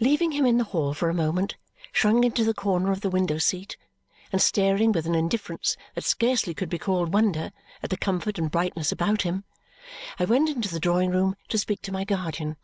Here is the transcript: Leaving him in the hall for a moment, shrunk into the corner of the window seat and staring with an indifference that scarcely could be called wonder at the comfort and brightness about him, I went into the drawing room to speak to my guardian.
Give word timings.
Leaving 0.00 0.32
him 0.32 0.46
in 0.46 0.56
the 0.56 0.64
hall 0.64 0.94
for 0.94 1.10
a 1.10 1.12
moment, 1.14 1.58
shrunk 1.92 2.24
into 2.24 2.44
the 2.44 2.54
corner 2.54 2.90
of 2.92 3.02
the 3.02 3.10
window 3.10 3.36
seat 3.36 3.76
and 4.32 4.40
staring 4.40 4.90
with 4.90 5.04
an 5.04 5.14
indifference 5.14 5.76
that 5.94 6.02
scarcely 6.02 6.54
could 6.54 6.70
be 6.70 6.78
called 6.78 7.12
wonder 7.12 7.52
at 7.82 7.90
the 7.90 7.96
comfort 7.98 8.38
and 8.38 8.50
brightness 8.50 8.90
about 8.90 9.20
him, 9.20 9.44
I 10.18 10.24
went 10.24 10.48
into 10.48 10.70
the 10.72 10.80
drawing 10.80 11.10
room 11.10 11.36
to 11.48 11.58
speak 11.58 11.82
to 11.82 11.92
my 11.92 12.04
guardian. 12.04 12.56